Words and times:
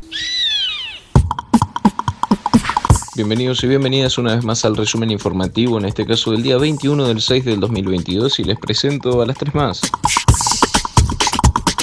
Bienvenidos 3.17 3.65
y 3.65 3.67
bienvenidas 3.67 4.17
una 4.17 4.37
vez 4.37 4.45
más 4.45 4.65
al 4.65 4.77
resumen 4.77 5.11
informativo, 5.11 5.79
en 5.79 5.87
este 5.87 6.07
caso 6.07 6.31
del 6.31 6.45
día 6.45 6.57
21 6.57 7.09
del 7.09 7.21
6 7.21 7.45
del 7.45 7.59
2022 7.59 8.39
y 8.39 8.45
les 8.45 8.57
presento 8.61 9.23
a 9.23 9.27
las 9.27 9.39
tres 9.39 9.53
más. 9.57 9.81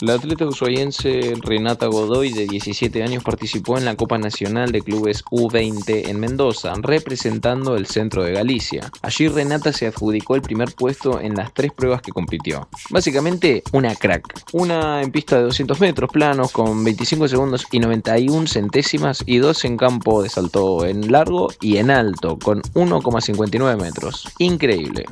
La 0.03 0.15
atleta 0.15 0.45
ushuaiense 0.45 1.33
Renata 1.39 1.87
Godoy, 1.87 2.33
de 2.33 2.45
17 2.45 3.03
años, 3.03 3.23
participó 3.23 3.77
en 3.77 3.85
la 3.85 3.95
Copa 3.95 4.17
Nacional 4.17 4.69
de 4.73 4.81
Clubes 4.81 5.23
U20 5.31 6.09
en 6.09 6.19
Mendoza, 6.19 6.73
representando 6.81 7.77
el 7.77 7.85
centro 7.85 8.21
de 8.21 8.33
Galicia. 8.33 8.91
Allí 9.01 9.29
Renata 9.29 9.71
se 9.71 9.87
adjudicó 9.87 10.35
el 10.35 10.41
primer 10.41 10.73
puesto 10.75 11.21
en 11.21 11.35
las 11.35 11.53
tres 11.53 11.71
pruebas 11.71 12.01
que 12.01 12.11
compitió. 12.11 12.67
Básicamente, 12.89 13.63
una 13.71 13.95
crack. 13.95 14.43
Una 14.51 15.01
en 15.01 15.09
pista 15.13 15.37
de 15.37 15.43
200 15.43 15.79
metros 15.79 16.11
planos 16.11 16.51
con 16.51 16.83
25 16.83 17.29
segundos 17.29 17.65
y 17.71 17.79
91 17.79 18.45
centésimas 18.47 19.23
y 19.25 19.37
dos 19.37 19.63
en 19.63 19.77
campo 19.77 20.21
de 20.21 20.27
salto 20.27 20.85
en 20.85 21.13
largo 21.13 21.47
y 21.61 21.77
en 21.77 21.89
alto 21.89 22.37
con 22.37 22.61
1,59 22.73 23.79
metros. 23.79 24.27
Increíble. 24.37 25.05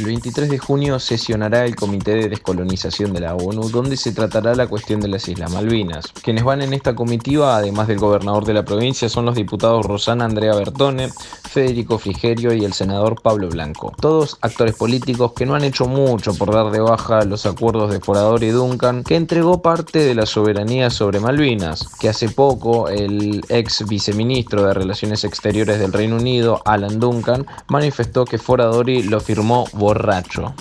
El 0.00 0.06
23 0.06 0.48
de 0.48 0.58
junio 0.58 0.98
sesionará 0.98 1.66
el 1.66 1.76
Comité 1.76 2.14
de 2.14 2.30
Descolonización 2.30 3.12
de 3.12 3.20
la 3.20 3.34
ONU, 3.34 3.68
donde 3.68 3.98
se 3.98 4.12
tratará 4.12 4.54
la 4.54 4.66
cuestión 4.66 4.98
de 4.98 5.08
las 5.08 5.28
Islas 5.28 5.52
Malvinas. 5.52 6.06
Quienes 6.22 6.42
van 6.42 6.62
en 6.62 6.72
esta 6.72 6.94
comitiva, 6.94 7.54
además 7.54 7.86
del 7.86 7.98
gobernador 7.98 8.46
de 8.46 8.54
la 8.54 8.64
provincia, 8.64 9.10
son 9.10 9.26
los 9.26 9.34
diputados 9.34 9.84
Rosana 9.84 10.24
Andrea 10.24 10.54
Bertone, 10.54 11.10
Federico 11.50 11.98
Frigerio 11.98 12.54
y 12.54 12.64
el 12.64 12.72
senador 12.72 13.20
Pablo 13.20 13.50
Blanco. 13.50 13.92
Todos 14.00 14.38
actores 14.40 14.74
políticos 14.74 15.32
que 15.34 15.44
no 15.44 15.54
han 15.54 15.64
hecho 15.64 15.86
mucho 15.86 16.32
por 16.32 16.54
dar 16.54 16.70
de 16.70 16.80
baja 16.80 17.24
los 17.26 17.44
acuerdos 17.44 17.90
de 17.90 18.00
Forador 18.00 18.42
y 18.42 18.48
Duncan, 18.48 19.04
que 19.04 19.16
entregó 19.16 19.60
parte 19.60 19.98
de 19.98 20.14
la 20.14 20.24
soberanía 20.24 20.88
sobre 20.88 21.20
Malvinas, 21.20 21.88
que 21.98 22.08
hace 22.08 22.30
poco 22.30 22.88
el 22.88 23.44
ex 23.50 23.84
viceministro 23.86 24.62
de 24.62 24.72
Relaciones 24.72 25.24
Exteriores 25.24 25.78
del 25.78 25.92
Reino 25.92 26.16
Unido, 26.16 26.62
Alan 26.64 26.98
Duncan, 27.00 27.46
manifestó 27.68 28.24
que 28.24 28.38
Foradori 28.38 29.02
lo 29.02 29.20
firmó 29.20 29.66
borracho. 29.90 30.54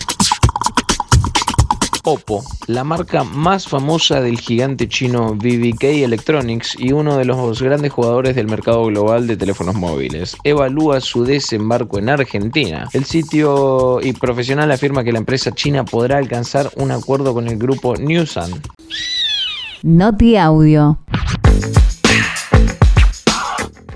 Oppo, 2.03 2.44
la 2.66 2.83
marca 2.83 3.23
más 3.23 3.67
famosa 3.67 4.22
del 4.22 4.39
gigante 4.39 4.88
chino 4.88 5.35
BBK 5.35 5.83
Electronics 5.83 6.75
y 6.80 6.94
uno 6.94 7.16
de 7.16 7.25
los 7.25 7.61
grandes 7.61 7.91
jugadores 7.91 8.35
del 8.35 8.47
mercado 8.47 8.85
global 8.85 9.27
de 9.27 9.38
teléfonos 9.38 9.75
móviles, 9.75 10.35
evalúa 10.44 11.00
su 11.00 11.25
desembarco 11.25 12.00
en 12.00 12.09
Argentina. 12.09 12.89
El 12.94 13.05
sitio 13.05 14.00
y 14.02 14.13
profesional 14.13 14.72
afirma 14.72 15.03
que 15.03 15.11
la 15.11 15.19
empresa 15.19 15.52
china 15.52 15.85
podrá 15.85 16.17
alcanzar 16.17 16.72
un 16.77 16.89
acuerdo 16.89 17.35
con 17.35 17.47
el 17.47 17.59
grupo 17.59 17.95
Newsan. 17.97 18.50
Noti 19.83 20.38
Audio. 20.38 20.97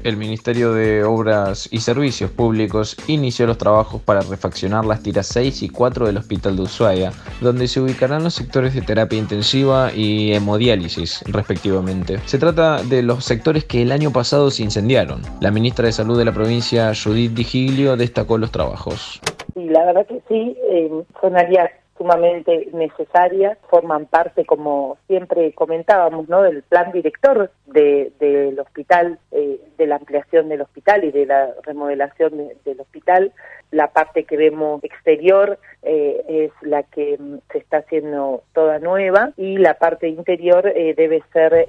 El 0.03 0.17
Ministerio 0.17 0.73
de 0.73 1.05
Obras 1.05 1.69
y 1.71 1.79
Servicios 1.79 2.29
Públicos 2.29 2.97
inició 3.07 3.47
los 3.47 3.57
trabajos 3.57 4.01
para 4.01 4.19
refaccionar 4.19 4.83
las 4.83 5.01
tiras 5.01 5.27
6 5.27 5.63
y 5.63 5.69
4 5.69 6.07
del 6.07 6.17
Hospital 6.17 6.57
de 6.57 6.63
Ushuaia, 6.63 7.11
donde 7.39 7.69
se 7.69 7.79
ubicarán 7.79 8.21
los 8.21 8.33
sectores 8.33 8.75
de 8.75 8.81
terapia 8.81 9.17
intensiva 9.17 9.91
y 9.95 10.33
hemodiálisis, 10.33 11.23
respectivamente. 11.27 12.17
Se 12.25 12.37
trata 12.37 12.83
de 12.83 13.01
los 13.01 13.23
sectores 13.23 13.63
que 13.63 13.81
el 13.81 13.93
año 13.93 14.11
pasado 14.11 14.51
se 14.51 14.63
incendiaron. 14.63 15.21
La 15.39 15.51
ministra 15.51 15.85
de 15.85 15.93
Salud 15.93 16.17
de 16.17 16.25
la 16.25 16.33
provincia, 16.33 16.91
Judith 17.01 17.31
Digilio, 17.31 17.95
destacó 17.95 18.37
los 18.37 18.51
trabajos. 18.51 19.21
Y 19.55 19.69
la 19.69 19.85
verdad 19.85 20.05
que 20.05 20.21
sí, 20.27 20.57
eh, 20.69 20.91
son 21.21 21.37
áreas 21.37 21.71
sumamente 21.97 22.67
necesarias, 22.73 23.57
forman 23.69 24.05
parte, 24.07 24.45
como 24.45 24.97
siempre 25.07 25.53
comentábamos, 25.53 26.27
¿no? 26.27 26.41
del 26.41 26.63
plan 26.63 26.91
director 26.91 27.51
del 27.67 28.59
hospital, 28.59 29.19
eh, 29.31 29.59
de 29.83 29.87
la 29.87 29.97
ampliación 29.97 30.47
del 30.47 30.61
hospital 30.61 31.03
y 31.03 31.11
de 31.11 31.25
la 31.25 31.53
remodelación 31.63 32.49
del 32.63 32.79
hospital. 32.79 33.33
La 33.73 33.87
parte 33.87 34.23
que 34.23 34.37
vemos 34.37 34.83
exterior 34.83 35.59
eh, 35.81 36.23
es 36.27 36.51
la 36.61 36.83
que 36.83 37.17
mm, 37.19 37.37
se 37.51 37.57
está 37.57 37.77
haciendo 37.77 38.43
toda 38.53 38.79
nueva 38.79 39.31
y 39.35 39.57
la 39.57 39.73
parte 39.73 40.07
interior 40.07 40.67
eh, 40.67 40.93
debe 40.95 41.23
ser, 41.33 41.67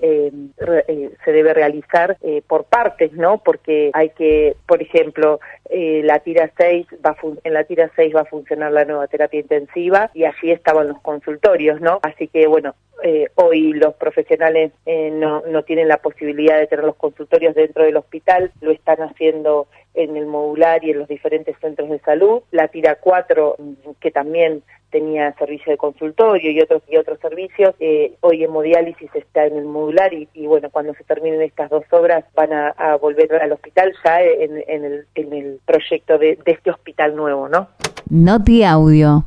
se 1.25 1.33
debe 1.33 1.55
realizar 1.55 2.17
por 2.47 2.65
partes, 2.65 3.13
¿no? 3.13 3.39
Porque 3.39 3.91
hay 3.95 4.11
que, 4.11 4.57
por 4.67 4.83
ejemplo, 4.83 5.41
la 5.71 6.19
tira 6.21 6.51
6 6.57 6.87
va 7.05 7.17
en 7.43 7.53
la 7.53 7.65
tira 7.65 7.91
6 7.97 8.15
va 8.15 8.21
a 8.21 8.27
funcionar 8.27 8.73
la 8.73 8.85
nueva 8.85 9.07
terapia 9.09 9.41
intensiva 9.41 10.11
y 10.15 10.25
así 10.25 10.51
estaban 10.51 10.89
los 10.89 11.01
consultorios, 11.01 11.81
¿no? 11.81 12.01
Así 12.03 12.29
que 12.29 12.47
bueno, 12.47 12.75
eh, 13.03 13.29
hoy 13.35 13.73
los 13.73 13.95
profesionales 13.95 14.73
eh, 14.87 15.11
no, 15.11 15.43
no 15.43 15.63
tienen 15.63 15.89
la 15.89 15.99
posibilidad 15.99 16.59
de 16.59 16.67
tener 16.67 16.85
los 16.85 16.97
consultorios 16.97 17.55
dentro 17.55 17.85
del 17.85 17.97
hospital, 17.97 18.53
lo 18.61 18.71
están 18.71 19.03
haciendo 19.03 19.67
en 19.95 20.17
el 20.17 20.27
modular 20.27 20.85
y 20.85 20.91
en 20.91 20.99
los 20.99 21.09
diferentes 21.09 21.57
centros 21.61 21.89
de 21.89 21.99
salud. 22.01 22.43
La 22.51 22.69
tira 22.69 22.97
4, 23.01 23.57
mm, 23.59 23.73
que 24.01 24.11
también 24.11 24.63
tenía 24.91 25.33
servicio 25.35 25.73
de 25.73 25.77
consultorio 25.77 26.53
y 26.53 26.61
otros 26.61 26.83
y 26.89 26.97
otros 26.97 27.19
servicios, 27.19 27.75
eh, 27.81 28.13
hoy 28.21 28.45
hemodiálisis 28.45 29.11
está 29.15 29.45
en 29.45 29.57
el 29.57 29.65
modular 29.65 30.13
y, 30.13 30.47
bueno, 30.47 30.71
cuando 30.71 30.95
se 30.95 31.03
terminen 31.03 31.43
estas 31.43 31.69
dos 31.69 31.85
obras 31.91 32.25
van 32.37 32.53
a, 32.53 32.97
volver 33.01 33.35
al 33.35 33.51
hospital 33.51 33.93
ya 34.05 34.23
en, 34.23 34.57
el, 34.85 35.07
en 35.17 35.33
el 35.33 35.61
proyecto 35.67 36.17
de, 36.17 36.39
de 36.45 36.53
este 36.53 36.71
hospital 36.71 37.17
nuevo, 37.17 37.49
¿no? 37.49 37.69
Noti 38.09 38.63
Audio. 38.63 39.25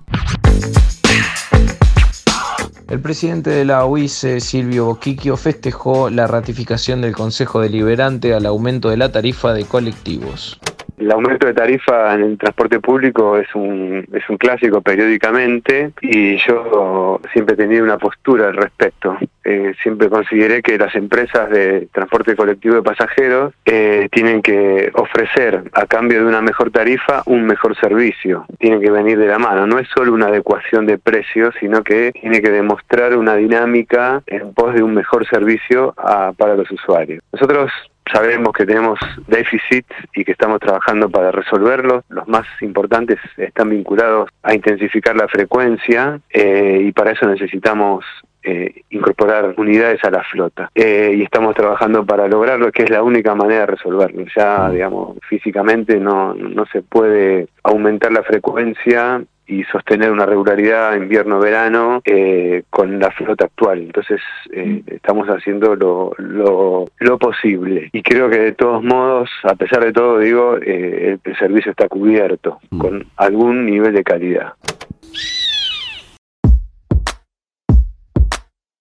El 2.89 3.01
presidente 3.01 3.49
de 3.49 3.65
la 3.65 3.85
UICE, 3.85 4.39
Silvio 4.39 4.85
Boquiquio, 4.85 5.35
festejó 5.35 6.09
la 6.09 6.25
ratificación 6.25 7.01
del 7.01 7.13
Consejo 7.13 7.59
Deliberante 7.59 8.33
al 8.33 8.45
aumento 8.45 8.89
de 8.89 8.95
la 8.95 9.11
tarifa 9.11 9.51
de 9.53 9.65
colectivos. 9.65 10.57
El 10.97 11.11
aumento 11.11 11.45
de 11.45 11.53
tarifa 11.53 12.15
en 12.15 12.21
el 12.21 12.37
transporte 12.39 12.79
público 12.79 13.37
es 13.37 13.53
un, 13.53 14.07
es 14.11 14.27
un 14.29 14.37
clásico 14.37 14.81
periódicamente 14.81 15.91
y 16.01 16.37
yo 16.37 17.21
siempre 17.31 17.53
he 17.53 17.57
tenido 17.57 17.83
una 17.83 17.99
postura 17.99 18.47
al 18.47 18.55
respecto. 18.55 19.15
Eh, 19.43 19.73
siempre 19.83 20.09
consideré 20.09 20.63
que 20.63 20.77
las 20.77 20.95
empresas 20.95 21.49
de 21.51 21.87
transporte 21.93 22.35
colectivo 22.35 22.75
de 22.75 22.81
pasajeros 22.81 23.53
eh, 23.63 24.09
tienen 24.11 24.41
que 24.41 24.91
ofrecer 24.95 25.63
a 25.71 25.85
cambio 25.85 26.19
de 26.19 26.25
una 26.25 26.41
mejor 26.41 26.71
tarifa 26.71 27.21
un 27.27 27.45
mejor 27.45 27.79
servicio. 27.79 28.45
Tienen 28.57 28.81
que 28.81 28.89
venir 28.89 29.19
de 29.19 29.27
la 29.27 29.37
mano. 29.37 29.67
No 29.67 29.77
es 29.77 29.87
solo 29.95 30.13
una 30.13 30.27
adecuación 30.27 30.87
de 30.87 30.97
precios, 30.97 31.53
sino 31.59 31.83
que 31.83 32.11
tiene 32.11 32.41
que 32.41 32.49
demostrar 32.49 33.15
una 33.15 33.35
dinámica 33.35 34.23
en 34.25 34.51
pos 34.53 34.73
de 34.73 34.81
un 34.81 34.95
mejor 34.95 35.27
servicio 35.27 35.93
para 36.37 36.55
los 36.55 36.69
usuarios. 36.71 37.23
Nosotros 37.31 37.71
sabemos 38.11 38.53
que 38.53 38.65
tenemos 38.65 38.99
déficit 39.27 39.85
y 40.13 40.23
que 40.23 40.31
estamos 40.31 40.59
trabajando 40.59 41.09
para 41.09 41.31
resolverlos. 41.31 42.03
Los 42.09 42.27
más 42.27 42.45
importantes 42.61 43.17
están 43.37 43.69
vinculados 43.69 44.29
a 44.43 44.53
intensificar 44.53 45.15
la 45.15 45.27
frecuencia 45.27 46.19
eh, 46.29 46.79
y 46.83 46.91
para 46.91 47.11
eso 47.11 47.27
necesitamos 47.27 48.05
eh, 48.43 48.83
incorporar 48.91 49.55
unidades 49.57 50.03
a 50.03 50.09
la 50.09 50.23
flota. 50.23 50.69
Eh, 50.73 51.15
y 51.17 51.23
estamos 51.23 51.53
trabajando 51.53 52.05
para 52.05 52.27
lograrlo, 52.27 52.71
que 52.71 52.83
es 52.83 52.89
la 52.89 53.03
única 53.03 53.35
manera 53.35 53.61
de 53.61 53.65
resolverlo. 53.65 54.23
Ya, 54.35 54.69
digamos, 54.69 55.17
físicamente 55.27 55.99
no, 55.99 56.33
no 56.33 56.65
se 56.67 56.81
puede 56.81 57.49
aumentar 57.63 58.11
la 58.11 58.23
frecuencia 58.23 59.21
y 59.47 59.63
sostener 59.65 60.11
una 60.11 60.25
regularidad 60.25 60.95
invierno-verano 60.95 62.01
eh, 62.05 62.63
con 62.69 62.99
la 62.99 63.11
flota 63.11 63.45
actual. 63.45 63.79
Entonces 63.79 64.21
eh, 64.51 64.65
mm. 64.65 64.93
estamos 64.93 65.27
haciendo 65.27 65.75
lo, 65.75 66.11
lo, 66.17 66.85
lo, 66.99 67.17
posible. 67.17 67.89
Y 67.93 68.03
creo 68.03 68.29
que 68.29 68.39
de 68.39 68.51
todos 68.51 68.83
modos, 68.83 69.29
a 69.43 69.55
pesar 69.55 69.83
de 69.83 69.93
todo, 69.93 70.19
digo, 70.19 70.57
eh, 70.61 71.17
el 71.23 71.37
servicio 71.37 71.71
está 71.71 71.87
cubierto 71.87 72.59
mm. 72.69 72.77
con 72.77 73.05
algún 73.15 73.65
nivel 73.65 73.93
de 73.93 74.03
calidad. 74.03 74.53